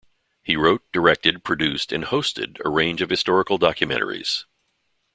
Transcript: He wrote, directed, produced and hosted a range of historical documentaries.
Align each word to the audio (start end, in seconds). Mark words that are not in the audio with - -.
He 0.41 0.55
wrote, 0.55 0.81
directed, 0.91 1.43
produced 1.43 1.91
and 1.91 2.05
hosted 2.05 2.59
a 2.65 2.69
range 2.69 3.03
of 3.03 3.11
historical 3.11 3.59
documentaries. 3.59 4.45